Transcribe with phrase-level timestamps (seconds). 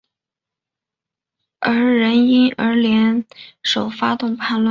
[1.61, 3.23] 两人因而联
[3.61, 4.59] 手发动叛乱。